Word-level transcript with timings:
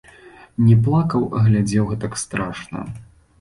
Не 0.67 0.77
плакаў, 0.87 1.27
а 1.41 1.41
глядзеў 1.49 1.85
гэтак 1.91 2.17
страшна. 2.23 2.85